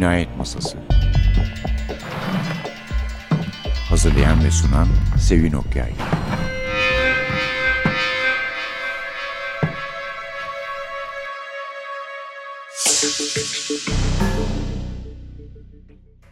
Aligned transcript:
Cinayet 0.00 0.36
Masası 0.38 0.78
Hazırlayan 3.88 4.44
ve 4.44 4.50
sunan 4.50 4.88
Sevin 5.18 5.52
Okyay 5.52 5.92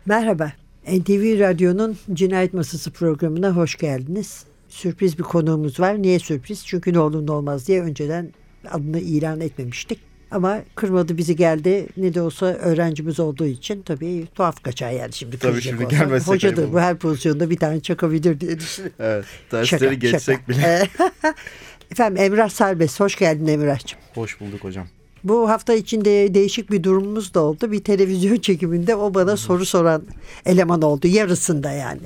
Merhaba. 0.07 0.53
NTV 0.87 1.41
Radyo'nun 1.41 1.97
Cinayet 2.13 2.55
Masası 2.55 2.91
programına 2.91 3.57
hoş 3.57 3.77
geldiniz. 3.77 4.45
Sürpriz 4.69 5.19
bir 5.19 5.23
konuğumuz 5.23 5.81
var. 5.81 6.03
Niye 6.03 6.19
sürpriz? 6.19 6.67
Çünkü 6.67 6.93
ne 6.93 6.99
olur 6.99 7.27
ne 7.27 7.33
olmaz 7.33 7.69
diye 7.69 7.83
önceden 7.83 8.33
adını 8.71 8.99
ilan 8.99 9.41
etmemiştik. 9.41 10.08
Ama 10.31 10.61
kırmadı 10.75 11.17
bizi 11.19 11.37
geldi. 11.37 11.87
Ne 11.97 12.15
de 12.15 12.23
olsa 12.23 12.47
öğrencimiz 12.47 13.21
olduğu 13.21 13.47
için 13.47 13.83
tabii 13.83 14.27
tuhaf 14.35 14.63
kaçar 14.63 14.91
yani 14.91 15.13
şimdi. 15.13 15.39
Tabii 15.39 15.63
şimdi 15.63 15.85
olsa. 15.87 15.97
gelmezse 15.97 16.33
Hocadır 16.33 16.73
bu 16.73 16.81
her 16.81 16.97
pozisyonda 16.99 17.51
bir 17.51 17.57
tane 17.57 17.81
çakabilir 17.81 18.41
diye 18.41 18.59
düşünüyorum. 18.61 18.97
Evet. 19.05 19.25
Şaka, 19.51 19.63
Dersleri 19.63 19.99
geçsek 19.99 20.39
şaka. 20.39 20.49
bile. 20.49 20.89
Efendim 21.93 22.23
Emrah 22.25 22.49
Serbest. 22.49 23.01
Hoş 23.01 23.17
geldin 23.17 23.47
Emrah'cığım. 23.47 23.99
Hoş 24.15 24.41
bulduk 24.41 24.65
hocam. 24.65 24.87
Bu 25.25 25.51
hafta 25.51 25.75
içinde 25.75 26.35
değişik 26.35 26.71
bir 26.71 26.83
durumumuz 26.83 27.35
da 27.35 27.41
oldu. 27.41 27.73
Bir 27.73 27.85
televizyon 27.85 28.37
çekiminde 28.41 28.95
o 28.97 29.15
bana 29.15 29.37
soru 29.37 29.67
soran 29.67 30.03
eleman 30.47 30.83
oldu. 30.83 31.07
Yarısında 31.07 31.71
yani. 31.73 32.01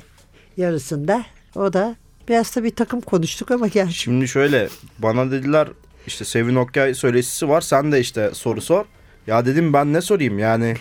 Yarısında. 0.56 1.24
O 1.56 1.72
da 1.72 1.96
biraz 2.28 2.56
da 2.56 2.64
bir 2.64 2.70
takım 2.70 3.00
konuştuk 3.00 3.50
ama 3.50 3.66
gel. 3.68 3.88
Şimdi 3.90 4.28
şöyle 4.28 4.68
bana 4.98 5.30
dediler 5.30 5.68
işte 6.06 6.24
Sevin 6.24 6.54
Okyay 6.54 6.94
söyleşisi 6.94 7.48
var 7.48 7.60
sen 7.60 7.92
de 7.92 8.00
işte 8.00 8.30
soru 8.34 8.60
sor. 8.60 8.84
Ya 9.26 9.46
dedim 9.46 9.72
ben 9.72 9.92
ne 9.92 10.00
sorayım 10.00 10.38
yani. 10.38 10.76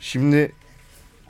Şimdi 0.00 0.52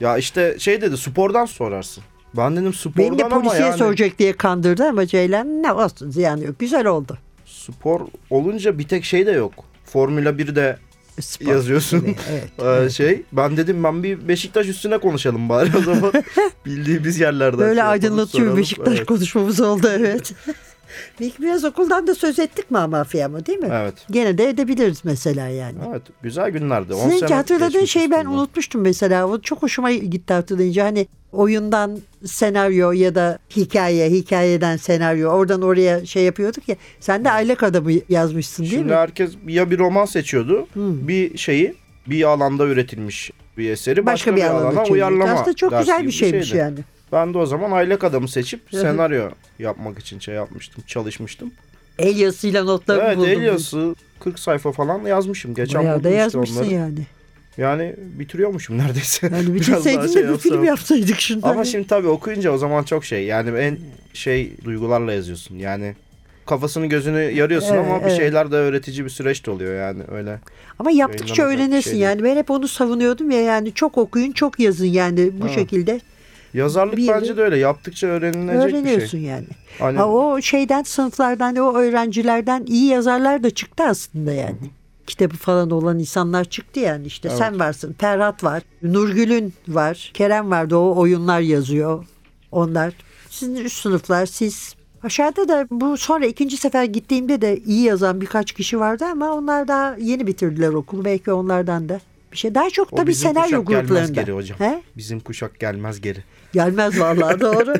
ya 0.00 0.16
işte 0.18 0.56
şey 0.58 0.80
dedi 0.80 0.96
spordan 0.96 1.46
sorarsın. 1.46 2.04
Ben 2.36 2.56
dedim 2.56 2.74
spordan 2.74 2.98
Beni 3.10 3.18
de 3.18 3.28
polisiye 3.28 3.62
yani 3.62 3.78
soracak 3.78 4.18
diye 4.18 4.32
kandırdı 4.32 4.84
ama 4.84 5.06
Ceylan 5.06 5.62
ne 5.62 5.72
olsun 5.72 6.10
ziyanı 6.10 6.44
yok. 6.44 6.58
Güzel 6.58 6.86
oldu. 6.86 7.18
spor 7.46 8.00
olunca 8.30 8.78
bir 8.78 8.88
tek 8.88 9.04
şey 9.04 9.26
de 9.26 9.30
yok. 9.32 9.52
Formula 9.84 10.30
1'de 10.30 10.78
Spor. 11.20 11.46
yazıyorsun. 11.52 12.02
Evet, 12.06 12.18
evet, 12.30 12.50
Ee, 12.58 12.64
evet. 12.64 12.92
şey 12.92 13.22
ben 13.32 13.56
dedim 13.56 13.84
ben 13.84 14.02
bir 14.02 14.28
Beşiktaş 14.28 14.66
üstüne 14.68 14.98
konuşalım 14.98 15.48
bari 15.48 15.70
o 15.78 15.80
zaman. 15.82 16.12
Bildiğimiz 16.66 17.20
yerlerden. 17.20 17.58
Böyle 17.58 17.80
şey 17.80 17.88
aydınlatıyor. 17.88 18.56
Beşiktaş 18.56 18.96
Evet. 18.98 19.06
konuşmamız 19.06 19.60
oldu 19.60 19.88
evet. 19.98 20.32
Belki 21.20 21.42
biraz 21.42 21.64
okuldan 21.64 22.06
da 22.06 22.14
söz 22.14 22.38
ettik 22.38 22.70
mi 22.70 22.78
ama 22.78 23.06
ama 23.24 23.46
değil 23.46 23.58
mi? 23.58 23.68
Evet. 23.72 23.94
Gene 24.10 24.38
de 24.38 24.48
edebiliriz 24.48 25.00
mesela 25.04 25.48
yani. 25.48 25.76
Evet 25.90 26.02
güzel 26.22 26.50
günlerdi. 26.50 26.94
10 26.94 27.08
Senin 27.08 27.18
sene 27.18 27.34
hatırladığın 27.34 27.84
şeyi 27.84 28.10
ben 28.10 28.16
üstünden. 28.18 28.36
unutmuştum 28.38 28.80
mesela. 28.80 29.26
O 29.28 29.40
çok 29.40 29.62
hoşuma 29.62 29.92
gitti 29.92 30.32
hatırlayınca. 30.32 30.84
Hani 30.84 31.06
oyundan 31.32 31.98
senaryo 32.24 32.92
ya 32.92 33.14
da 33.14 33.38
hikaye, 33.56 34.10
hikayeden 34.10 34.76
senaryo. 34.76 35.30
Oradan 35.30 35.62
oraya 35.62 36.06
şey 36.06 36.22
yapıyorduk 36.24 36.68
ya. 36.68 36.76
Sen 37.00 37.24
de 37.24 37.30
aylak 37.30 37.62
adamı 37.62 37.90
yazmışsın 38.08 38.62
değil 38.62 38.72
Şimdi 38.74 38.84
mi? 38.90 38.94
herkes 38.94 39.30
ya 39.46 39.70
bir 39.70 39.78
roman 39.78 40.04
seçiyordu, 40.04 40.66
bir 40.76 41.38
şeyi 41.38 41.74
bir 42.06 42.22
alanda 42.24 42.64
üretilmiş 42.66 43.30
bir 43.58 43.70
eseri 43.70 44.06
başka, 44.06 44.12
Başka 44.32 44.36
bir 44.36 44.42
alana 44.50 44.56
alana 44.68 44.84
çeviriyordu. 44.84 44.92
uyarlama. 44.92 45.40
Aslında 45.40 45.56
çok 45.56 45.78
güzel 45.78 46.06
bir 46.06 46.10
şeymiş 46.12 46.48
şeydi. 46.48 46.58
yani. 46.58 46.78
Ben 47.16 47.34
de 47.34 47.38
o 47.38 47.46
zaman 47.46 47.70
aylak 47.70 48.04
adamı 48.04 48.28
seçip 48.28 48.60
senaryo 48.70 49.28
yapmak 49.58 49.98
için 49.98 50.18
şey 50.18 50.34
yapmıştım, 50.34 50.84
çalışmıştım. 50.86 51.52
El 51.98 52.16
yazısıyla 52.16 52.64
notlarımı 52.64 53.04
evet, 53.06 53.16
buldum. 53.16 53.30
el 53.30 53.42
yazısı 53.42 53.94
40 54.20 54.38
sayfa 54.38 54.72
falan 54.72 55.06
yazmışım. 55.06 55.54
Geçen 55.54 55.82
Bayağı 55.82 56.04
da 56.04 56.08
işte 56.08 56.20
yazmışsın 56.20 56.56
onları. 56.56 56.74
yani. 56.74 57.06
Yani 57.58 57.94
bitiriyormuşum 57.98 58.78
neredeyse. 58.78 59.30
Yani 59.32 59.54
bitirseydin 59.54 60.06
şey 60.06 60.22
de 60.22 60.32
bir 60.32 60.38
film 60.38 60.64
yapsaydık 60.64 61.20
şundan. 61.20 61.50
Ama 61.50 61.64
şimdi 61.64 61.86
tabii 61.86 62.08
okuyunca 62.08 62.50
o 62.50 62.58
zaman 62.58 62.82
çok 62.82 63.04
şey. 63.04 63.24
Yani 63.24 63.58
en 63.58 63.78
şey 64.12 64.52
duygularla 64.64 65.12
yazıyorsun. 65.12 65.58
Yani 65.58 65.94
kafasını 66.46 66.86
gözünü 66.86 67.20
yarıyorsun 67.20 67.74
Evet, 67.74 67.86
ama 67.86 68.00
bir 68.00 68.04
evet. 68.04 68.16
şeyler 68.16 68.52
de 68.52 68.56
öğretici 68.56 69.04
bir 69.04 69.10
süreç 69.10 69.46
de 69.46 69.50
oluyor 69.50 69.80
yani 69.80 70.02
öyle. 70.12 70.38
Ama 70.78 70.90
yaptıkça 70.90 71.50
bir 71.50 71.54
öğrenirsin 71.54 71.90
şey 71.90 72.00
yani. 72.00 72.24
Ben 72.24 72.36
hep 72.36 72.50
onu 72.50 72.68
savunuyordum 72.68 73.30
ya 73.30 73.40
yani 73.40 73.72
çok 73.74 73.98
okuyun 73.98 74.32
çok 74.32 74.60
yazın 74.60 74.86
yani 74.86 75.30
bu 75.40 75.44
Ha. 75.44 75.48
şekilde 75.48 76.00
Yazarlık 76.56 76.96
Bir- 76.96 77.08
bence 77.08 77.36
de 77.36 77.42
öyle. 77.42 77.58
Yaptıkça 77.58 78.06
öğrenilecek 78.06 78.68
bir 78.68 78.74
öğreniyorsun 78.78 79.06
şey. 79.18 79.20
yani. 79.20 79.46
Hani 79.78 79.98
Ha, 79.98 80.08
o 80.08 80.40
şeyden 80.42 80.82
sınıflardan 80.82 81.56
o 81.56 81.74
öğrencilerden 81.74 82.64
iyi 82.66 82.86
yazarlar 82.86 83.42
da 83.42 83.50
çıktı 83.50 83.84
aslında 83.84 84.32
yani. 84.32 84.56
Kitabı 85.06 85.36
falan 85.36 85.70
olan 85.70 85.98
insanlar 85.98 86.44
çıktı 86.44 86.80
yani 86.80 87.06
işte 87.06 87.28
Evet. 87.28 87.38
sen 87.38 87.58
varsın 87.60 87.92
Ferhat 87.98 88.44
var 88.44 88.62
Nurgül'ün 88.82 89.54
var 89.68 90.10
Kerem 90.14 90.50
vardı 90.50 90.76
o 90.76 90.96
oyunlar 91.00 91.40
yazıyor 91.40 92.04
onlar 92.52 92.94
sizin 93.30 93.54
üst 93.56 93.76
sınıflar 93.82 94.26
siz 94.26 94.74
aşağıda 95.02 95.48
da 95.48 95.66
bu 95.70 95.96
sonra 95.96 96.26
ikinci 96.26 96.56
sefer 96.56 96.84
gittiğimde 96.84 97.40
de 97.40 97.56
iyi 97.66 97.82
yazan 97.82 98.20
birkaç 98.20 98.52
kişi 98.52 98.80
vardı 98.80 99.04
ama 99.04 99.32
onlar 99.34 99.68
daha 99.68 99.96
yeni 100.00 100.26
bitirdiler 100.26 100.68
okulu 100.68 101.04
belki 101.04 101.32
onlardan 101.32 101.88
da 101.88 102.00
bir 102.32 102.36
şey 102.36 102.54
daha 102.54 102.70
çok 102.70 102.92
o 102.92 102.96
tabii 102.96 103.10
bizim 103.10 103.28
senaryo 103.30 103.44
kuşak 103.64 103.66
gelmez 103.68 103.88
gruplarında. 103.88 104.20
geri 104.22 104.32
hocam. 104.32 104.58
He? 104.58 104.82
Bizim 104.96 105.20
kuşak 105.20 105.60
gelmez 105.60 106.00
geri. 106.00 106.24
Gelmez 106.52 107.00
vallahi 107.00 107.40
doğru. 107.40 107.74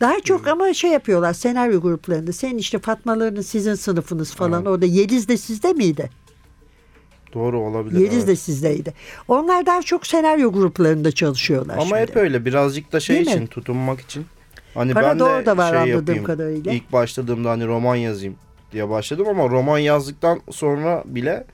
Daha 0.00 0.20
çok 0.20 0.48
ama 0.48 0.74
şey 0.74 0.90
yapıyorlar 0.90 1.32
senaryo 1.32 1.80
gruplarında. 1.80 2.32
Senin 2.32 2.58
işte 2.58 2.78
Fatmaların 2.78 3.42
sizin 3.42 3.74
sınıfınız 3.74 4.34
falan 4.34 4.58
Evet. 4.62 4.68
orada 4.68 4.86
Yeliz 4.86 5.28
de 5.28 5.36
sizde 5.36 5.72
miydi? 5.72 6.10
Doğru 7.34 7.58
olabilir. 7.60 8.00
Yeliz 8.00 8.14
evet. 8.18 8.26
de 8.26 8.36
sizdeydi. 8.36 8.94
Onlar 9.28 9.66
daha 9.66 9.82
çok 9.82 10.06
senaryo 10.06 10.52
gruplarında 10.52 11.12
çalışıyorlar. 11.12 11.74
Ama 11.74 11.84
şimdi. 11.84 12.00
hep 12.00 12.16
öyle 12.16 12.44
birazcık 12.44 12.92
da 12.92 13.00
şey 13.00 13.16
Değil 13.16 13.26
mi? 13.28 13.32
için 13.32 13.46
tutunmak 13.46 14.00
için. 14.00 14.26
Hani 14.74 14.94
Para 14.94 15.06
ben 15.10 15.18
da 15.20 15.24
de 15.24 15.28
orada 15.28 15.56
var 15.56 15.82
şey 15.84 15.92
yapayım. 15.92 16.24
kadarıyla. 16.24 16.72
İlk 16.72 16.92
başladığımda 16.92 17.50
hani 17.50 17.66
roman 17.66 17.96
yazayım 17.96 18.34
diye 18.72 18.88
başladım 18.88 19.26
ama 19.28 19.48
roman 19.48 19.78
yazdıktan 19.78 20.40
sonra 20.50 21.02
bile 21.06 21.44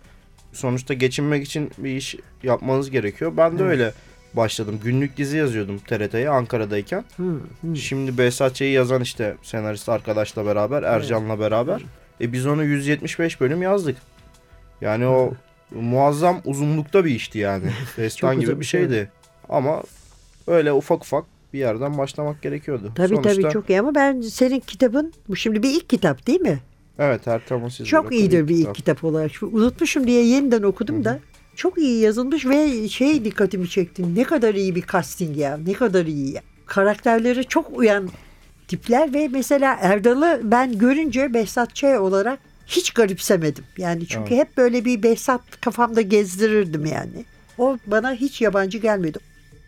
sonuçta 0.53 0.95
geçinmek 0.95 1.45
için 1.47 1.71
bir 1.79 1.91
iş 1.97 2.17
yapmanız 2.43 2.91
gerekiyor. 2.91 3.33
Ben 3.37 3.59
de 3.59 3.65
öyle 3.65 3.93
başladım. 4.37 4.81
Günlük 4.85 5.17
dizi 5.17 5.37
yazıyordum 5.37 5.79
TRT'ye 5.79 6.29
Ankara'dayken. 6.31 7.05
Hı, 7.17 7.37
hı. 7.63 7.77
Şimdi 7.77 8.19
Behzatçı'yı 8.19 8.71
yazan 8.73 9.03
işte 9.03 9.37
senarist 9.43 9.89
arkadaşla 9.89 10.47
beraber, 10.47 10.83
Ercan'la 10.83 11.41
beraber. 11.41 11.83
E 12.21 12.33
biz 12.33 12.47
onu 12.47 12.65
175 12.65 13.41
bölüm 13.41 13.63
yazdık. 13.63 13.97
Yani 14.81 15.07
o 15.07 15.35
muazzam 15.71 16.41
uzunlukta 16.45 17.05
bir 17.05 17.11
işti 17.11 17.39
yani. 17.39 17.65
Destan 17.97 18.41
gibi 18.41 18.61
bir 18.61 18.65
şeydi. 18.65 19.11
Ama 19.49 19.83
öyle 20.47 20.73
ufak 20.73 21.03
ufak 21.05 21.25
bir 21.53 21.59
yerden 21.59 21.99
başlamak 21.99 22.43
gerekiyordu. 22.43 22.93
Tabii 22.95 23.09
Sonuçta, 23.09 23.35
tabii 23.43 23.53
çok 23.53 23.71
iyi 23.71 23.81
ama 23.81 23.95
ben 23.95 24.21
senin 24.21 24.61
kitabın 24.61 25.13
bu 25.29 25.37
şimdi 25.37 25.63
bir 25.63 25.71
ilk 25.71 25.89
kitap 25.89 26.27
değil 26.27 26.41
mi? 26.41 26.59
Evet 26.99 27.21
siz 27.71 27.87
Çok 27.87 28.13
iyidir 28.13 28.49
bir 28.49 28.55
ilk 28.55 28.61
kitap. 28.61 28.75
kitap 28.75 29.05
olarak. 29.05 29.33
Şu- 29.33 29.47
Unutmuşum 29.47 30.07
diye 30.07 30.27
yeniden 30.27 30.63
okudum 30.63 31.05
da. 31.05 31.19
Çok 31.57 31.79
iyi 31.79 32.01
yazılmış 32.01 32.47
ve 32.47 32.89
şey 32.89 33.25
dikkatimi 33.25 33.69
çekti. 33.69 34.15
Ne 34.15 34.25
kadar 34.25 34.55
iyi 34.55 34.75
bir 34.75 34.87
casting 34.93 35.37
ya. 35.37 35.59
Ne 35.67 35.73
kadar 35.73 36.07
iyi 36.07 36.35
ya. 36.35 36.43
Karakterleri 36.67 37.45
çok 37.45 37.79
uyan 37.79 38.09
tipler 38.69 39.15
ve 39.15 39.29
mesela 39.29 39.77
Erdal'ı 39.81 40.41
ben 40.45 40.79
görünce 40.79 41.35
Behzat 41.35 41.75
Ç. 41.75 41.85
olarak 41.85 42.39
hiç 42.67 42.91
garipsemedim. 42.91 43.65
Yani 43.79 44.07
çünkü 44.07 44.35
hep 44.37 44.57
böyle 44.57 44.85
bir 44.85 45.03
Behzat 45.03 45.61
kafamda 45.61 46.01
gezdirirdim 46.01 46.87
yani. 46.87 47.25
O 47.59 47.79
bana 47.87 48.13
hiç 48.13 48.41
yabancı 48.41 48.79
gelmedi. 48.79 49.19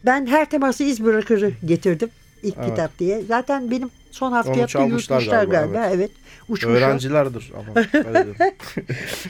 Ben 0.07 0.27
her 0.27 0.51
teması 0.51 0.85
iz 0.85 1.05
bırakırı 1.05 1.53
getirdim 1.65 2.11
ilk 2.43 2.55
Evet. 2.59 2.71
kitap 2.71 2.99
diye. 2.99 3.23
Zaten 3.29 3.71
benim 3.71 3.91
son 4.11 4.33
hafta 4.33 4.53
Onu 4.53 4.67
çalmışlar 4.67 5.21
yurtmuşlar 5.21 5.45
galiba, 5.45 5.73
galiba. 5.77 5.91
Evet. 5.95 6.11
Uçmuşlar. 6.49 6.77
Öğrencilerdir 6.77 7.53
ama. 7.57 7.87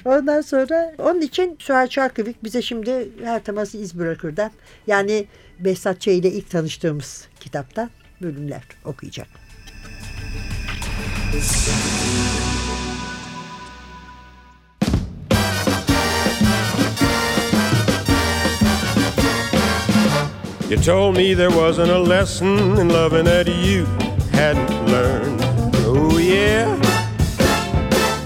Ondan 0.17 0.41
sonra 0.41 0.95
onun 0.99 1.21
için 1.21 1.57
Süheyl 1.59 1.87
Çarkıvik 1.87 2.45
bize 2.45 2.63
şimdi 2.63 3.09
her 3.25 3.45
teması 3.45 3.79
iz 3.79 3.99
bırakırdan 3.99 4.51
yani 4.87 5.27
Behzat 5.59 6.01
Ç. 6.01 6.09
ile 6.09 6.31
ilk 6.31 6.51
tanıştığımız 6.51 7.29
kitaptan 7.41 7.91
bölümler 8.23 8.63
okuyacak. 8.85 9.29
You 20.71 20.77
told 20.77 21.17
me 21.17 21.33
there 21.33 21.49
wasn't 21.49 21.91
a 21.91 21.99
lesson 21.99 22.79
in 22.79 22.89
loving 22.89 23.25
that 23.25 23.49
you 23.49 23.87
hadn't 24.39 24.87
learned. 24.87 25.41
Oh, 25.85 26.17
yeah. 26.17 26.79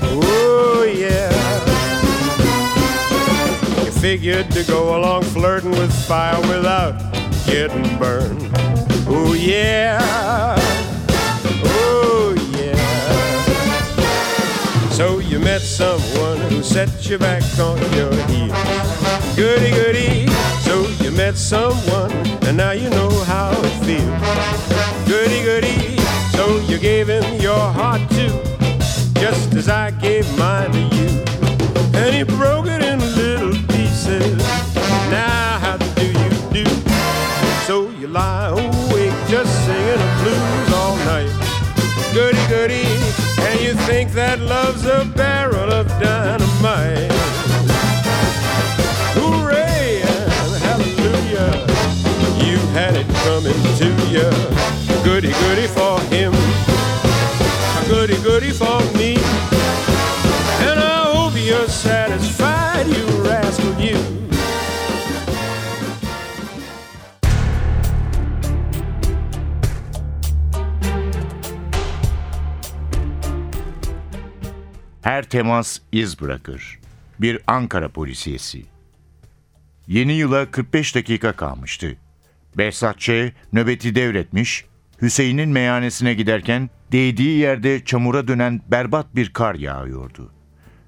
Oh, 0.03 0.85
yeah. 0.85 1.33
You 3.83 3.91
figured 3.93 4.51
to 4.51 4.63
go 4.65 4.95
along 4.99 5.23
flirting 5.23 5.71
with 5.71 5.91
fire 6.07 6.39
without 6.43 7.01
getting 7.47 7.97
burned. 7.99 8.51
Oh, 9.09 9.33
yeah. 9.33 10.01
Oh, 11.65 12.35
yeah. 12.59 12.77
So 14.91 15.19
you 15.19 15.39
met 15.39 15.63
someone 15.63 16.41
who 16.51 16.63
set 16.63 17.09
you 17.09 17.17
back 17.17 17.43
on 17.59 17.79
your 17.97 18.13
heels. 18.27 18.53
Goody, 19.35 19.71
goody. 19.71 20.27
So 20.61 20.87
you 21.03 21.11
met 21.11 21.37
someone, 21.39 22.13
and 22.47 22.59
now 22.59 22.73
you 22.73 22.91
know 22.91 23.09
how 23.25 23.53
it 23.53 23.75
feels. 23.87 25.09
Goody, 25.09 25.43
goody. 25.43 26.02
So 26.33 26.59
you 26.61 26.79
gave 26.79 27.09
him 27.09 27.41
your 27.41 27.59
heart 27.59 28.01
too, 28.11 28.33
just 29.21 29.55
as 29.55 29.69
I 29.69 29.91
gave 29.93 30.27
mine 30.39 30.73
to 30.73 30.81
you. 30.97 31.11
And 31.95 32.15
he 32.15 32.23
broke 32.25 32.67
it 32.67 32.83
in 32.83 32.99
little 33.15 33.57
pieces. 33.69 34.39
Now 35.11 35.59
how 35.61 35.77
do 35.77 36.07
you 36.07 36.31
do? 36.53 36.65
So 37.67 37.91
you 37.91 38.09
lie 38.09 38.49
awake 38.49 39.15
just 39.29 39.53
singing 39.65 40.01
the 40.03 40.11
blues 40.23 40.73
all 40.75 40.97
night. 41.05 41.33
Goody, 42.13 42.45
goody. 42.49 42.87
And 43.47 43.61
you 43.61 43.75
think 43.87 44.13
that 44.13 44.41
love's 44.41 44.87
a 44.87 45.05
barrel 45.17 45.71
of 45.73 45.87
dynamite. 46.01 47.13
Hooray 49.17 50.03
and 50.03 50.63
hallelujah. 50.67 51.53
You 52.45 52.59
had 52.73 52.97
it 52.97 53.09
coming 53.25 53.61
to 53.81 53.89
you. 54.11 54.29
Goody, 55.05 55.33
goody 55.33 55.67
Her 75.03 75.23
temas 75.23 75.79
iz 75.93 76.21
bırakır. 76.21 76.79
Bir 77.21 77.39
Ankara 77.47 77.89
polisiyesi. 77.89 78.63
Yeni 79.89 80.13
yıla 80.13 80.51
45 80.51 80.95
dakika 80.95 81.33
kalmıştı. 81.33 81.97
Behzat 82.59 83.01
Ç. 83.01 83.11
nöbeti 83.53 83.95
devretmiş, 83.95 84.65
Hüseyin'in 85.03 85.49
meyhanesine 85.49 86.15
giderken 86.15 86.71
değdiği 86.93 87.39
yerde 87.39 87.85
çamura 87.85 88.29
dönen 88.29 88.61
berbat 88.71 89.17
bir 89.17 89.33
kar 89.33 89.55
yağıyordu. 89.55 90.33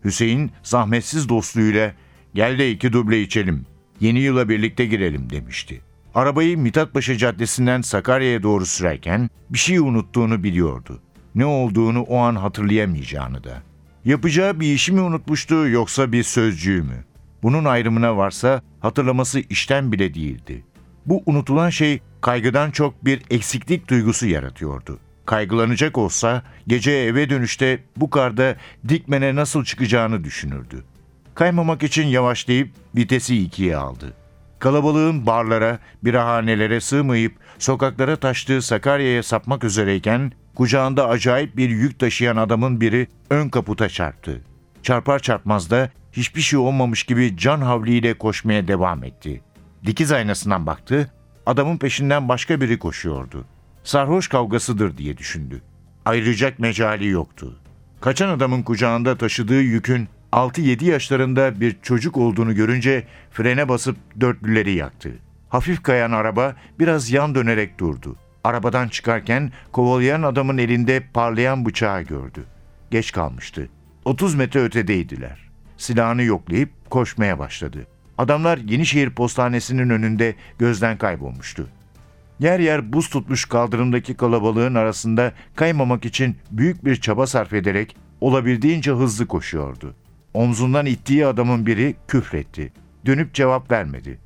Hüseyin 0.04 0.52
zahmetsiz 0.62 1.28
dostluğuyla 1.28 1.92
gel 2.34 2.58
de 2.58 2.70
iki 2.70 2.92
duble 2.92 3.20
içelim, 3.20 3.66
yeni 4.00 4.20
yıla 4.20 4.48
birlikte 4.48 4.86
girelim 4.86 5.30
demişti. 5.30 5.80
Arabayı 6.14 6.58
Mithatpaşa 6.58 7.16
Caddesi'nden 7.16 7.80
Sakarya'ya 7.80 8.42
doğru 8.42 8.66
sürerken 8.66 9.30
bir 9.50 9.58
şey 9.58 9.78
unuttuğunu 9.78 10.42
biliyordu. 10.42 11.00
Ne 11.34 11.44
olduğunu 11.44 12.02
o 12.02 12.16
an 12.18 12.36
hatırlayamayacağını 12.36 13.44
da. 13.44 13.62
Yapacağı 14.04 14.60
bir 14.60 14.74
işi 14.74 14.92
mi 14.92 15.00
unutmuştu 15.00 15.68
yoksa 15.68 16.12
bir 16.12 16.22
sözcüğü 16.22 16.82
mü? 16.82 17.04
Bunun 17.42 17.64
ayrımına 17.64 18.16
varsa 18.16 18.62
hatırlaması 18.80 19.40
işten 19.40 19.92
bile 19.92 20.14
değildi. 20.14 20.64
Bu 21.06 21.22
unutulan 21.26 21.70
şey 21.70 22.00
kaygıdan 22.20 22.70
çok 22.70 23.04
bir 23.04 23.22
eksiklik 23.30 23.88
duygusu 23.88 24.26
yaratıyordu. 24.26 24.98
Kaygılanacak 25.26 25.98
olsa 25.98 26.42
gece 26.66 26.92
eve 26.92 27.30
dönüşte 27.30 27.84
bu 27.96 28.10
karda 28.10 28.56
dikmene 28.88 29.34
nasıl 29.34 29.64
çıkacağını 29.64 30.24
düşünürdü. 30.24 30.84
Kaymamak 31.34 31.82
için 31.82 32.06
yavaşlayıp 32.06 32.70
vitesi 32.96 33.38
ikiye 33.42 33.76
aldı. 33.76 34.14
Kalabalığın 34.64 35.26
barlara, 35.26 35.78
birahanelere 36.04 36.80
sığmayıp 36.80 37.32
sokaklara 37.58 38.16
taştığı 38.16 38.62
Sakarya'ya 38.62 39.22
sapmak 39.22 39.64
üzereyken 39.64 40.32
kucağında 40.54 41.08
acayip 41.08 41.56
bir 41.56 41.70
yük 41.70 41.98
taşıyan 41.98 42.36
adamın 42.36 42.80
biri 42.80 43.06
ön 43.30 43.48
kaputa 43.48 43.88
çarptı. 43.88 44.40
Çarpar 44.82 45.18
çarpmaz 45.18 45.70
da 45.70 45.90
hiçbir 46.12 46.40
şey 46.40 46.58
olmamış 46.58 47.02
gibi 47.02 47.36
can 47.36 47.60
havliyle 47.60 48.14
koşmaya 48.14 48.68
devam 48.68 49.04
etti. 49.04 49.42
Dikiz 49.86 50.12
aynasından 50.12 50.66
baktı, 50.66 51.12
adamın 51.46 51.78
peşinden 51.78 52.28
başka 52.28 52.60
biri 52.60 52.78
koşuyordu. 52.78 53.44
Sarhoş 53.82 54.28
kavgasıdır 54.28 54.98
diye 54.98 55.18
düşündü. 55.18 55.62
Ayrılacak 56.04 56.58
mecali 56.58 57.08
yoktu. 57.08 57.58
Kaçan 58.00 58.28
adamın 58.28 58.62
kucağında 58.62 59.16
taşıdığı 59.16 59.60
yükün 59.60 60.08
6-7 60.34 60.84
yaşlarında 60.84 61.60
bir 61.60 61.76
çocuk 61.82 62.16
olduğunu 62.16 62.54
görünce 62.54 63.04
frene 63.30 63.68
basıp 63.68 63.96
dörtlüleri 64.20 64.72
yaktı. 64.72 65.10
Hafif 65.48 65.82
kayan 65.82 66.12
araba 66.12 66.56
biraz 66.78 67.10
yan 67.10 67.34
dönerek 67.34 67.78
durdu. 67.80 68.16
Arabadan 68.44 68.88
çıkarken 68.88 69.52
kovalayan 69.72 70.22
adamın 70.22 70.58
elinde 70.58 71.02
parlayan 71.14 71.64
bıçağı 71.64 72.02
gördü. 72.02 72.44
Geç 72.90 73.12
kalmıştı. 73.12 73.68
30 74.04 74.34
metre 74.34 74.60
ötedeydiler. 74.60 75.38
Silahını 75.76 76.22
yoklayıp 76.22 76.90
koşmaya 76.90 77.38
başladı. 77.38 77.86
Adamlar 78.18 78.58
Yenişehir 78.58 79.10
Postanesi'nin 79.10 79.90
önünde 79.90 80.34
gözden 80.58 80.98
kaybolmuştu. 80.98 81.68
Yer 82.40 82.60
yer 82.60 82.92
buz 82.92 83.08
tutmuş 83.08 83.44
kaldırımdaki 83.44 84.14
kalabalığın 84.14 84.74
arasında 84.74 85.32
kaymamak 85.54 86.04
için 86.04 86.36
büyük 86.50 86.84
bir 86.84 86.96
çaba 86.96 87.26
sarf 87.26 87.52
ederek 87.52 87.96
olabildiğince 88.20 88.90
hızlı 88.90 89.26
koşuyordu. 89.26 89.94
Omzundan 90.34 90.86
ittiği 90.86 91.26
adamın 91.26 91.66
biri 91.66 91.96
küfretti. 92.08 92.72
Dönüp 93.06 93.34
cevap 93.34 93.70
vermedi. 93.70 94.18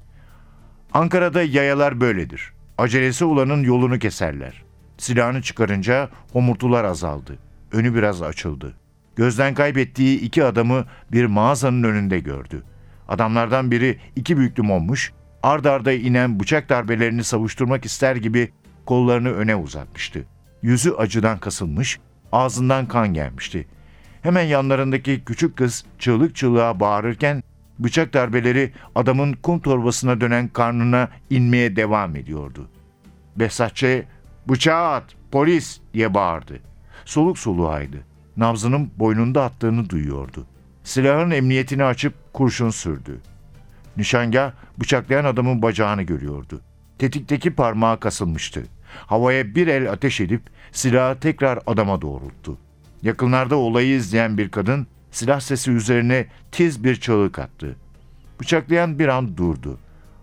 Ankara'da 0.92 1.42
yayalar 1.42 2.00
böyledir. 2.00 2.52
Acelesi 2.78 3.24
olanın 3.24 3.62
yolunu 3.62 3.98
keserler. 3.98 4.62
Silahını 4.98 5.42
çıkarınca 5.42 6.08
homurtular 6.32 6.84
azaldı. 6.84 7.38
Önü 7.72 7.94
biraz 7.94 8.22
açıldı. 8.22 8.74
Gözden 9.16 9.54
kaybettiği 9.54 10.20
iki 10.20 10.44
adamı 10.44 10.84
bir 11.12 11.24
mağazanın 11.24 11.82
önünde 11.82 12.20
gördü. 12.20 12.62
Adamlardan 13.08 13.70
biri 13.70 13.98
iki 14.16 14.38
büklüm 14.38 14.70
olmuş, 14.70 15.12
ard 15.42 15.64
arda 15.64 15.92
inen 15.92 16.40
bıçak 16.40 16.68
darbelerini 16.68 17.24
savuşturmak 17.24 17.84
ister 17.84 18.16
gibi 18.16 18.52
kollarını 18.86 19.32
öne 19.32 19.56
uzatmıştı. 19.56 20.24
Yüzü 20.62 20.90
acıdan 20.90 21.38
kasılmış, 21.38 21.98
ağzından 22.32 22.86
kan 22.86 23.14
gelmişti. 23.14 23.66
Hemen 24.22 24.42
yanlarındaki 24.42 25.24
küçük 25.24 25.56
kız 25.56 25.84
çığlık 25.98 26.36
çığlığa 26.36 26.80
bağırırken 26.80 27.42
bıçak 27.78 28.14
darbeleri 28.14 28.72
adamın 28.94 29.32
kum 29.32 29.60
torbasına 29.60 30.20
dönen 30.20 30.48
karnına 30.48 31.08
inmeye 31.30 31.76
devam 31.76 32.16
ediyordu. 32.16 32.68
Behzatçı 33.36 34.04
bıçağı 34.48 34.92
at 34.92 35.04
polis 35.32 35.80
diye 35.94 36.14
bağırdı. 36.14 36.60
Soluk 37.04 37.38
soluğaydı. 37.38 37.96
Nabzının 38.36 38.90
boynunda 38.96 39.44
attığını 39.44 39.90
duyuyordu. 39.90 40.46
Silahın 40.84 41.30
emniyetini 41.30 41.84
açıp 41.84 42.14
kurşun 42.32 42.70
sürdü. 42.70 43.20
Nişangah 43.96 44.52
bıçaklayan 44.80 45.24
adamın 45.24 45.62
bacağını 45.62 46.02
görüyordu. 46.02 46.60
Tetikteki 46.98 47.54
parmağı 47.54 48.00
kasılmıştı. 48.00 48.64
Havaya 49.06 49.54
bir 49.54 49.66
el 49.66 49.92
ateş 49.92 50.20
edip 50.20 50.42
silahı 50.72 51.20
tekrar 51.20 51.58
adama 51.66 52.02
doğrulttu. 52.02 52.58
Yakınlarda 53.02 53.56
olayı 53.56 53.94
izleyen 53.94 54.38
bir 54.38 54.48
kadın 54.48 54.86
silah 55.10 55.40
sesi 55.40 55.70
üzerine 55.70 56.26
tiz 56.52 56.84
bir 56.84 56.96
çığlık 56.96 57.38
attı. 57.38 57.76
Bıçaklayan 58.40 58.98
bir 58.98 59.08
an 59.08 59.36
durdu. 59.36 59.78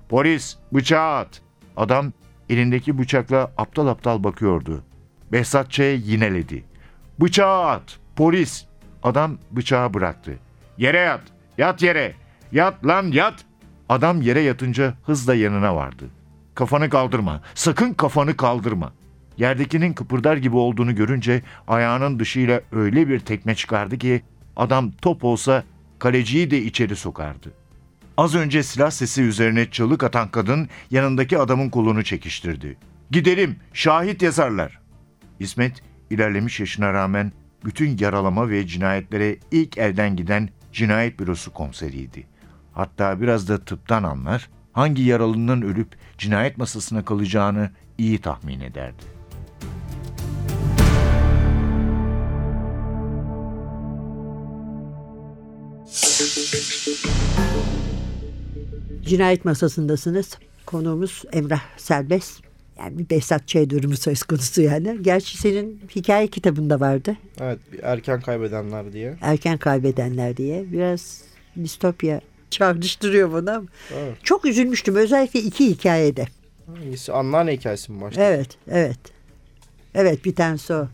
Polis 0.09 0.57
bıçağı 0.73 1.17
at. 1.17 1.41
Adam 1.77 2.13
elindeki 2.49 2.97
bıçakla 2.97 3.51
aptal 3.57 3.87
aptal 3.87 4.23
bakıyordu. 4.23 4.83
Behzat 5.31 5.71
Ç. 5.71 5.79
yineledi. 5.79 6.63
Bıçağı 7.19 7.65
at. 7.65 7.99
Polis. 8.15 8.65
Adam 9.03 9.37
bıçağı 9.51 9.93
bıraktı. 9.93 10.39
Yere 10.77 10.97
yat. 10.97 11.21
Yat 11.57 11.81
yere. 11.81 12.13
Yat 12.51 12.85
lan 12.85 13.03
yat. 13.11 13.45
Adam 13.89 14.21
yere 14.21 14.41
yatınca 14.41 14.93
hızla 15.03 15.35
yanına 15.35 15.75
vardı. 15.75 16.05
Kafanı 16.55 16.89
kaldırma. 16.89 17.41
Sakın 17.55 17.93
kafanı 17.93 18.37
kaldırma. 18.37 18.93
Yerdekinin 19.37 19.93
kıpırdar 19.93 20.37
gibi 20.37 20.55
olduğunu 20.55 20.95
görünce 20.95 21.41
ayağının 21.67 22.19
dışıyla 22.19 22.61
öyle 22.71 23.07
bir 23.07 23.19
tekme 23.19 23.55
çıkardı 23.55 23.97
ki 23.97 24.21
adam 24.55 24.91
top 24.91 25.23
olsa 25.23 25.63
kaleciyi 25.99 26.51
de 26.51 26.61
içeri 26.61 26.95
sokardı. 26.95 27.53
Az 28.17 28.35
önce 28.35 28.63
silah 28.63 28.91
sesi 28.91 29.21
üzerine 29.21 29.71
çığlık 29.71 30.03
atan 30.03 30.31
kadın 30.31 30.69
yanındaki 30.91 31.37
adamın 31.37 31.69
kolunu 31.69 32.03
çekiştirdi. 32.03 32.77
Gidelim, 33.11 33.55
şahit 33.73 34.21
yazarlar. 34.21 34.79
İsmet 35.39 35.83
ilerlemiş 36.09 36.59
yaşına 36.59 36.93
rağmen 36.93 37.31
bütün 37.65 37.97
yaralama 37.97 38.49
ve 38.49 38.67
cinayetlere 38.67 39.37
ilk 39.51 39.77
elden 39.77 40.15
giden 40.15 40.49
cinayet 40.73 41.19
bürosu 41.19 41.53
komiseriydi. 41.53 42.27
Hatta 42.73 43.21
biraz 43.21 43.49
da 43.49 43.65
tıptan 43.65 44.03
anlar, 44.03 44.49
hangi 44.73 45.03
yaralının 45.03 45.61
ölüp 45.61 45.87
cinayet 46.17 46.57
masasına 46.57 47.05
kalacağını 47.05 47.71
iyi 47.97 48.17
tahmin 48.17 48.59
ederdi. 48.59 49.14
Cinayet 59.05 59.45
masasındasınız. 59.45 60.37
Konuğumuz 60.65 61.23
Emrah 61.33 61.61
Serbest. 61.77 62.39
Yani 62.79 62.97
bir 62.97 63.09
Behzat 63.09 63.47
Ç. 63.47 63.55
durumu 63.55 63.97
söz 63.97 64.23
konusu 64.23 64.61
yani. 64.61 64.97
Gerçi 65.01 65.37
senin 65.37 65.81
hikaye 65.95 66.27
kitabında 66.27 66.79
vardı. 66.79 67.15
Evet 67.41 67.59
erken 67.83 68.21
kaybedenler 68.21 68.93
diye. 68.93 69.17
Erken 69.21 69.57
kaybedenler 69.57 70.37
diye. 70.37 70.71
Biraz 70.71 71.21
distopya 71.63 72.21
çağrıştırıyor 72.49 73.31
bana. 73.33 73.63
Evet. 73.93 74.17
Çok 74.23 74.45
üzülmüştüm 74.45 74.95
özellikle 74.95 75.39
iki 75.39 75.69
hikayede. 75.69 76.25
Hangisi? 76.75 77.13
Anneanne 77.13 77.53
hikayesi 77.53 77.91
mi 77.91 78.01
başta? 78.01 78.23
Evet, 78.23 78.49
evet. 78.67 78.99
Evet 79.95 80.25
bir 80.25 80.35
tanesi 80.35 80.73
o. 80.73 80.87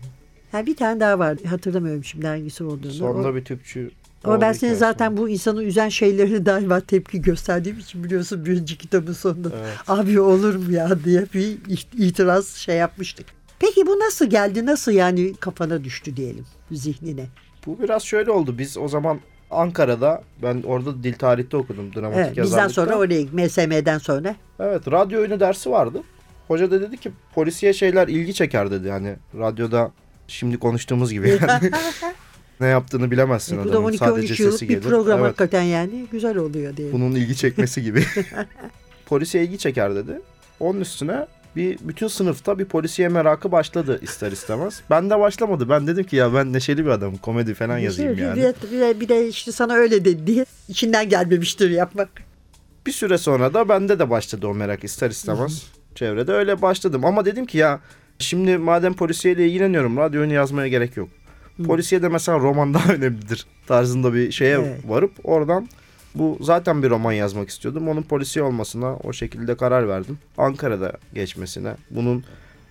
Ha, 0.51 0.65
bir 0.65 0.75
tane 0.75 0.99
daha 0.99 1.19
var. 1.19 1.37
Hatırlamıyorum 1.49 2.03
şimdi 2.03 2.27
hangisi 2.27 2.63
olduğunu. 2.63 2.91
Sonunda 2.93 3.27
O- 3.27 3.35
bir 3.35 3.45
tüpçü. 3.45 3.91
Ama 4.23 4.41
ben 4.41 4.53
senin 4.53 4.73
zaten 4.73 5.17
bu 5.17 5.29
insanı 5.29 5.63
üzen 5.63 5.89
şeylerine 5.89 6.45
daima 6.45 6.79
tepki 6.79 7.21
gösterdiğim 7.21 7.79
için 7.79 8.03
biliyorsun 8.03 8.45
birinci 8.45 8.77
kitabın 8.77 9.13
sonunda. 9.13 9.49
Evet. 9.61 9.77
Abi 9.87 10.19
olur 10.19 10.55
mu 10.55 10.71
ya 10.71 11.03
diye 11.03 11.25
bir 11.33 11.57
itiraz 11.97 12.47
şey 12.47 12.75
yapmıştık. 12.75 13.25
Peki 13.59 13.87
bu 13.87 13.99
nasıl 13.99 14.25
geldi? 14.25 14.65
Nasıl 14.65 14.91
yani 14.91 15.33
kafana 15.35 15.83
düştü 15.83 16.17
diyelim 16.17 16.45
zihnine? 16.71 17.25
Bu 17.65 17.79
biraz 17.83 18.03
şöyle 18.03 18.31
oldu. 18.31 18.57
Biz 18.57 18.77
o 18.77 18.87
zaman 18.87 19.19
Ankara'da 19.51 20.23
ben 20.43 20.63
orada 20.63 21.03
dil 21.03 21.13
tarihte 21.13 21.57
okudum 21.57 21.95
dramatik 21.95 22.17
Evet, 22.17 22.29
bizden 22.29 22.43
yazarlıkta. 22.43 22.81
sonra 22.85 22.95
oraya 22.95 23.21
MSM'den 23.31 23.97
sonra. 23.97 24.35
Evet 24.59 24.91
radyo 24.91 25.19
oyunu 25.19 25.39
dersi 25.39 25.71
vardı. 25.71 26.03
Hoca 26.47 26.71
da 26.71 26.81
dedi 26.81 26.97
ki 26.97 27.11
polisiye 27.35 27.73
şeyler 27.73 28.07
ilgi 28.07 28.33
çeker 28.33 28.71
dedi. 28.71 28.91
Hani 28.91 29.15
radyoda 29.37 29.91
şimdi 30.27 30.59
konuştuğumuz 30.59 31.11
gibi 31.13 31.29
yani. 31.29 31.71
ne 32.61 32.67
yaptığını 32.67 33.11
bilemezsin 33.11 33.59
E, 33.59 33.63
bu 33.63 33.67
da 33.67 33.71
adamın. 33.71 33.91
Sadece 33.91 34.33
12-13 34.33 34.41
yıllık 34.41 34.53
sesi 34.53 34.69
bir 34.69 34.73
gelir. 34.73 34.89
program 34.89 35.19
Evet, 35.19 35.27
hakikaten 35.27 35.61
yani. 35.61 36.05
Güzel 36.11 36.37
oluyor 36.37 36.77
diye. 36.77 36.93
bunun 36.93 37.11
ilgi 37.11 37.35
çekmesi 37.35 37.83
gibi. 37.83 38.03
polisiye 39.05 39.43
ilgi 39.43 39.57
çeker 39.57 39.95
dedi. 39.95 40.21
Onun 40.59 40.81
üstüne 40.81 41.27
bir 41.55 41.77
bütün 41.81 42.07
sınıfta 42.07 42.59
bir 42.59 42.65
polisiye 42.65 43.07
merakı 43.09 43.51
başladı 43.51 43.99
ister 44.01 44.31
istemez. 44.31 44.81
Ben 44.89 45.09
de 45.09 45.19
başlamadı. 45.19 45.69
Ben 45.69 45.87
dedim 45.87 46.03
ki 46.03 46.15
ya 46.15 46.33
ben 46.33 46.53
neşeli 46.53 46.85
bir 46.85 46.89
adamım. 46.89 47.17
Komedi 47.17 47.53
falan 47.53 47.77
yazayım 47.77 48.17
bir, 48.17 48.21
yani. 48.21 48.37
bir, 48.37 48.41
de, 48.41 48.53
bir, 48.71 48.99
bir 48.99 49.09
de 49.09 49.27
işte 49.27 49.51
sana 49.51 49.73
öyle 49.73 50.05
dedi 50.05 50.27
diye 50.27 50.45
içinden 50.69 51.09
gelmemiştir 51.09 51.69
yapmak. 51.69 52.09
Bir 52.85 52.91
süre 52.91 53.17
sonra 53.17 53.53
da 53.53 53.69
bende 53.69 53.99
de 53.99 54.09
başladı 54.09 54.47
o 54.47 54.53
merak 54.53 54.83
ister 54.83 55.09
istemez. 55.09 55.63
Çevrede 55.95 56.31
öyle 56.31 56.61
başladım 56.61 57.05
ama 57.05 57.25
dedim 57.25 57.45
ki 57.45 57.57
ya 57.57 57.79
şimdi 58.19 58.57
madem 58.57 58.93
polisiyeyle 58.93 59.47
ilgileniyorum 59.47 59.97
radyo 59.97 60.21
oyunu 60.21 60.33
yazmaya 60.33 60.67
gerek 60.67 60.97
yok. 60.97 61.09
Polisiye 61.65 62.01
de 62.01 62.07
mesela 62.09 62.39
roman 62.39 62.73
daha 62.73 62.93
önemlidir 62.93 63.45
tarzında 63.67 64.13
bir 64.13 64.31
şeye 64.31 64.55
Evet. 64.55 64.79
varıp 64.87 65.11
oradan 65.23 65.69
bu 66.15 66.37
zaten 66.41 66.83
bir 66.83 66.89
roman 66.89 67.11
yazmak 67.13 67.49
istiyordum. 67.49 67.87
Onun 67.87 68.01
polisiye 68.03 68.43
olmasına 68.45 68.95
o 68.95 69.13
şekilde 69.13 69.57
karar 69.57 69.87
verdim. 69.87 70.19
Ankara'da 70.37 70.93
geçmesine. 71.13 71.73
Bunun 71.89 72.23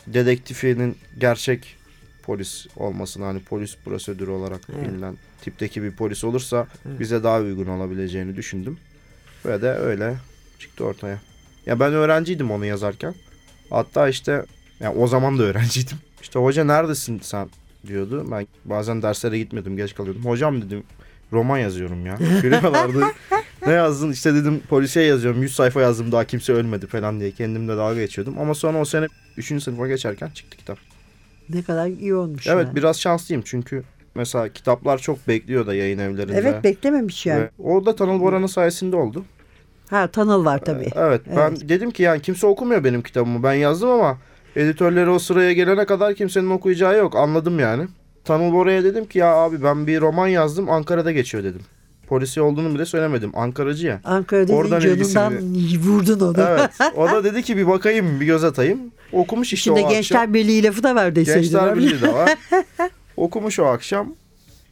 dedektifinin 0.07 0.97
gerçek 1.19 1.77
polis 2.23 2.67
olmasına 2.77 3.27
hani 3.27 3.41
polis 3.41 3.77
prosedürü 3.85 4.31
olarak 4.31 4.61
Evet. 4.73 4.89
bilinen 4.89 5.17
tipteki 5.43 5.83
bir 5.83 5.91
polis 5.97 6.25
olursa 6.25 6.67
bize 6.85 7.23
daha 7.23 7.39
uygun 7.41 7.67
olabileceğini 7.67 8.37
düşündüm. 8.37 8.79
Ve 9.47 9.63
de 9.63 9.71
öyle 9.71 10.15
çıktı 10.59 10.85
ortaya. 10.85 11.19
Ya 11.67 11.81
ben 11.81 11.93
öğrenciydim 11.93 12.51
onu 12.51 12.65
yazarken. 12.65 13.15
Hatta 13.71 14.09
işte 14.09 14.45
ya 14.81 14.95
o 14.95 15.07
zaman 15.07 15.39
da 15.39 15.43
öğrenciydim. 15.43 15.97
İşte 16.23 16.39
hoca 16.39 16.65
neredesin 16.65 17.21
sen 17.23 17.49
diyordu. 17.87 18.27
Ben 18.31 18.47
bazen 18.65 19.03
derslere 19.03 19.39
gitmiyordum 19.39 19.77
geç 19.77 19.95
kalıyordum. 19.95 20.25
Hocam 20.25 20.63
dedim 20.63 20.83
roman 21.33 21.59
yazıyorum 21.59 22.07
ya. 22.07 22.19
Gülüyorlardı. 22.43 23.05
ne 23.67 23.73
yazdın? 23.73 24.13
İşte 24.13 24.35
dedim 24.35 24.61
polisiye 24.69 25.05
yazıyorum. 25.05 25.43
100 25.43 25.55
sayfa 25.55 25.81
yazdım 25.81 26.13
daha 26.13 26.25
kimse 26.25 26.53
ölmedi 26.53 26.87
falan 26.87 27.21
diye 27.21 27.31
kendimle 27.31 27.77
dalga 27.77 28.01
geçiyordum. 28.01 28.39
Ama 28.39 28.55
sonra 28.55 28.81
o 28.81 28.85
sene 28.85 29.07
3. 29.37 29.63
sınıfa 29.63 29.89
geçerken 29.89 30.29
çıktı 30.29 30.57
kitap. 30.57 30.79
Ne 31.49 31.63
kadar 31.63 31.87
iyi 31.87 32.15
olmuş. 32.15 32.47
Evet 32.47 32.67
ya. 32.69 32.77
biraz 32.77 33.01
şanslıyım 33.01 33.43
çünkü 33.47 33.83
mesela 34.15 34.49
kitaplar 34.49 34.99
çok 34.99 35.29
bekliyor 35.29 35.67
da 35.67 35.75
yayın 35.75 35.99
evlerinde. 35.99 36.37
Evet 36.37 36.65
beklememiş 36.65 37.27
yani. 37.27 37.43
Ve 37.43 37.51
o 37.59 37.87
da 37.87 37.97
Tanıl 37.97 38.21
Boran'ın 38.21 38.47
sayesinde 38.47 38.97
oldu. 38.97 39.25
Ha 39.91 40.07
tanıl 40.07 40.45
var 40.45 40.59
tabii. 40.65 40.89
Evet 40.95 41.21
ben 41.37 41.51
Evet. 41.51 41.69
dedim 41.69 41.91
ki 41.91 42.03
yani 42.03 42.23
kimse 42.23 42.47
okumuyor 42.47 42.85
benim 42.85 43.03
kitabımı. 43.03 43.43
Ben 43.43 43.53
yazdım 43.53 43.91
ama 43.91 44.19
editörleri 44.57 45.11
o 45.11 45.19
sıraya 45.19 45.53
gelene 45.53 45.85
kadar 45.85 46.15
kimsenin 46.15 46.51
okuyacağı 46.51 46.99
yok. 46.99 47.17
Anladım 47.17 47.59
yani. 47.59 47.87
Tanıl 48.25 48.53
Bora'ya 48.53 48.85
dedim 48.85 49.07
ki 49.07 49.19
ya 49.19 49.35
abi 49.35 49.63
ben 49.63 49.87
bir 49.87 50.01
roman 50.01 50.29
yazdım 50.29 50.71
Ankara'da 50.71 51.13
geçiyor 51.13 51.45
dedim. 51.45 51.61
Polisi 52.09 52.41
olduğunu 52.41 52.75
bile 52.75 52.87
söylemedim. 52.87 53.31
Ankaracı 53.35 53.87
ya. 53.87 54.01
Ankara'da 54.05 54.53
Oradan 54.53 54.81
canından 54.81 55.33
vurdun 55.85 56.21
onu. 56.21 56.37
Evet. 56.49 56.71
O 56.97 57.09
da 57.09 57.25
dedi 57.25 57.43
ki 57.43 57.57
bir 57.57 57.67
bakayım 57.67 58.21
bir 58.21 58.27
göz 58.27 58.45
atayım. 58.45 58.81
Okumuş 59.13 59.53
işte 59.53 59.71
İçinde 59.71 59.87
o 59.87 59.91
Gençler 59.91 60.19
akşam. 60.19 60.35
Birliği 60.35 60.63
lafı 60.63 60.83
da 60.83 60.95
var 60.95 61.17
deseydin. 61.17 61.43
Gençler. 61.43 61.77
Birliği 61.77 62.03
de 62.03 62.13
var. 62.13 62.35
Okumuş 63.17 63.59
o 63.59 63.65
akşam. 63.65 64.15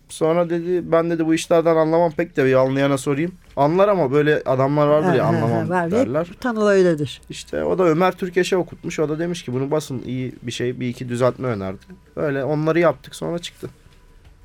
Sonra 0.08 0.50
dedi 0.50 0.92
ben 0.92 1.10
dedi 1.10 1.26
bu 1.26 1.34
işlerden 1.34 1.76
anlamam 1.76 2.12
pek 2.12 2.36
de 2.36 2.44
bir 2.44 2.54
anlayana 2.54 2.98
sorayım. 2.98 3.32
Anlar 3.56 3.88
ama 3.88 4.12
böyle 4.12 4.42
adamlar 4.46 4.86
vardır 4.86 5.14
ya 5.14 5.24
anlamam 5.24 5.68
var. 5.68 5.90
derler. 5.90 6.28
Tanıl 6.40 6.66
öyledir. 6.66 7.20
İşte 7.30 7.64
o 7.64 7.78
da 7.78 7.84
Ömer 7.84 8.12
Türkeş'e 8.12 8.56
okutmuş. 8.56 8.98
O 9.00 9.08
da 9.08 9.18
demiş 9.18 9.44
ki 9.44 9.52
bunu 9.52 9.70
basın 9.70 10.02
iyi 10.06 10.34
bir 10.42 10.52
şey 10.52 10.80
bir 10.80 10.88
iki 10.88 11.08
düzeltme 11.08 11.48
önerdi. 11.48 11.78
Böyle 12.16 12.44
onları 12.44 12.78
yaptık 12.80 13.14
sonra 13.14 13.38
çıktı. 13.38 13.70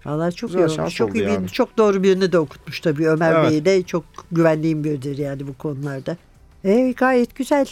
Vallahi 0.06 0.36
çok 0.36 0.50
Güzel 0.50 0.70
iyi 0.70 0.80
olmuş. 0.80 0.96
Çok 0.96 1.16
iyi 1.16 1.26
bir, 1.26 1.32
yani. 1.32 1.48
çok 1.48 1.78
doğru 1.78 2.04
birini 2.04 2.32
de 2.32 2.40
okutmuş 2.40 2.80
tabii. 2.80 3.10
Ömer 3.10 3.36
Evet. 3.36 3.52
Bey 3.52 3.66
de 3.66 3.84
çok 3.84 4.04
güvendiğim 4.32 4.84
biridir 4.84 5.18
yani 5.18 5.48
bu 5.48 5.54
konularda. 5.58 6.18
E, 6.64 6.92
gayet 6.92 7.36
güzel. 7.36 7.66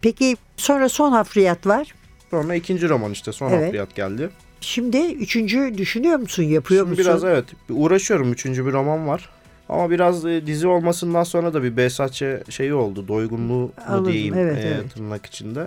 Peki 0.00 0.36
sonra 0.56 0.88
son 0.88 1.12
hafriyat 1.12 1.66
var. 1.66 1.94
Sonra 2.30 2.54
ikinci 2.54 2.88
roman 2.88 3.10
işte 3.12 3.32
son 3.32 3.50
Evet. 3.50 3.66
hafriyat 3.66 3.94
geldi. 3.94 4.30
Şimdi 4.64 5.12
üçüncü 5.12 5.78
düşünüyor 5.78 6.18
musun? 6.18 6.42
Yapıyor 6.42 6.80
Şimdi 6.80 6.90
musun? 6.90 7.04
biraz 7.04 7.24
evet 7.24 7.44
uğraşıyorum. 7.70 8.32
Üçüncü 8.32 8.66
bir 8.66 8.72
roman 8.72 9.08
var. 9.08 9.28
Ama 9.68 9.90
biraz 9.90 10.26
e, 10.26 10.46
dizi 10.46 10.66
olmasından 10.66 11.24
sonra 11.24 11.54
da 11.54 11.62
bir 11.62 11.76
Behzatçı 11.76 12.42
şeyi 12.50 12.74
oldu. 12.74 13.08
Doygunluğu 13.08 13.72
mu 13.88 14.06
diyeyim 14.06 14.34
evet, 14.34 14.64
e, 14.64 14.68
evet. 14.68 14.94
tırnak 14.94 15.26
içinde. 15.26 15.66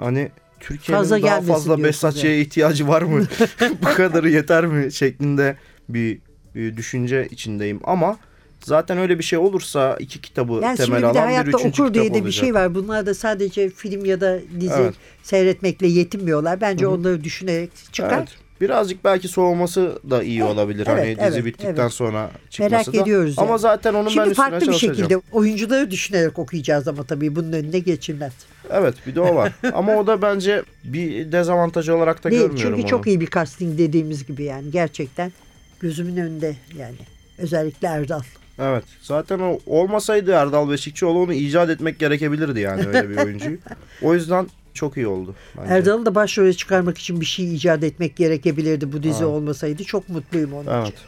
Hani 0.00 0.30
Türkiye'nin 0.60 1.02
Fazla 1.02 1.22
daha 1.22 1.40
fazla 1.40 1.84
Behzatçı'ya 1.84 2.36
ihtiyacı 2.36 2.88
var 2.88 3.02
mı? 3.02 3.26
Bu 3.82 3.94
kadarı 3.94 4.30
yeter 4.30 4.66
mi? 4.66 4.92
Şeklinde 4.92 5.56
bir, 5.88 6.18
bir 6.54 6.76
düşünce 6.76 7.28
içindeyim. 7.30 7.80
Ama 7.84 8.16
zaten 8.64 8.98
öyle 8.98 9.18
bir 9.18 9.24
şey 9.24 9.38
olursa 9.38 9.96
iki 10.00 10.20
kitabı 10.20 10.60
Yani 10.62 10.76
temel 10.76 10.98
bir 10.98 11.02
de 11.02 11.06
alan 11.06 11.14
bir 11.14 11.20
hayatta 11.20 11.50
üçüncü 11.58 11.82
okur 11.82 11.94
diye 11.94 12.04
de 12.04 12.14
bir 12.14 12.20
olacak. 12.20 12.32
şey 12.32 12.54
var. 12.54 12.74
Bunlar 12.74 13.06
da 13.06 13.14
sadece 13.14 13.70
film 13.70 14.04
ya 14.04 14.20
da 14.20 14.38
dizi 14.60 14.74
Evet. 14.80 14.94
seyretmekle 15.22 15.86
yetinmiyorlar. 15.86 16.60
Bence 16.60 16.86
onları 16.86 17.24
düşünerek 17.24 17.70
çıkar. 17.92 18.18
Evet. 18.18 18.28
Birazcık 18.60 19.04
belki 19.04 19.28
soğuması 19.28 19.98
da 20.10 20.22
iyi 20.22 20.44
olabilir. 20.44 20.86
evet, 20.90 21.18
hani 21.18 21.26
dizi 21.28 21.38
evet, 21.38 21.44
bittikten 21.46 21.82
evet. 21.82 21.92
sonra 21.92 22.30
çıkması 22.50 22.72
Merak 22.74 22.94
da. 22.94 23.02
ediyoruz 23.02 23.34
Ama 23.38 23.50
yani. 23.50 23.58
zaten 23.58 23.94
onun 23.94 24.06
ben 24.06 24.10
Şimdi 24.10 24.28
üstüne 24.30 24.50
farklı 24.50 24.68
bir 24.68 24.72
şekilde 24.78 25.20
oyuncuları 25.32 25.90
düşünerek 25.90 26.38
okuyacağız 26.38 26.88
ama 26.88 27.04
tabii 27.04 27.36
bunun 27.36 27.52
önüne 27.52 27.78
geçilmez. 27.78 28.32
Evet 28.70 28.94
bir 29.06 29.14
de 29.14 29.20
o 29.20 29.34
var. 29.34 29.52
Ama 29.72 29.96
o 29.96 30.06
da 30.06 30.22
bence 30.22 30.62
bir 30.84 31.32
dezavantaj 31.32 31.88
olarak 31.88 32.24
da 32.24 32.30
Değil 32.30 32.42
görmüyorum 32.42 32.70
çünkü 32.70 32.82
onu. 32.82 32.90
çok 32.90 33.06
iyi 33.06 33.20
bir 33.20 33.30
casting 33.30 33.78
dediğimiz 33.78 34.26
gibi 34.26 34.44
yani 34.44 34.70
gerçekten 34.70 35.32
gözümün 35.80 36.16
önünde 36.16 36.56
yani. 36.78 36.96
Özellikle 37.38 37.88
Erdal. 37.88 38.20
Evet. 38.58 38.84
Zaten 39.02 39.38
o 39.38 39.58
olmasaydı 39.66 40.30
Erdal 40.30 40.70
Beşikçioğlu 40.70 41.18
onu 41.18 41.32
icat 41.32 41.70
etmek 41.70 41.98
gerekebilirdi 41.98 42.60
yani 42.60 42.86
öyle 42.86 43.10
bir 43.10 43.16
oyuncuyu. 43.24 43.58
O 44.02 44.14
yüzden 44.14 44.46
çok 44.74 44.96
iyi 44.96 45.06
oldu. 45.06 45.34
Bence. 45.58 45.74
Erdal'ı 45.74 46.06
da 46.06 46.14
başrole 46.14 46.52
çıkarmak 46.54 46.98
için 46.98 47.20
bir 47.20 47.26
şey 47.26 47.54
icat 47.54 47.84
etmek 47.84 48.16
gerekebilirdi 48.16 48.92
bu 48.92 49.02
dizi 49.02 49.20
Ha. 49.24 49.26
olmasaydı. 49.26 49.84
Çok 49.84 50.08
mutluyum 50.08 50.52
onun 50.52 50.66
Evet. 50.80 50.88
için. 50.88 50.98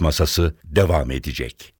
Masası 0.00 0.56
devam 0.64 1.10
edecek. 1.10 1.74